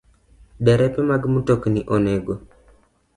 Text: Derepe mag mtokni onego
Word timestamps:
Derepe 0.65 1.01
mag 1.09 1.21
mtokni 1.33 1.81
onego 1.95 2.33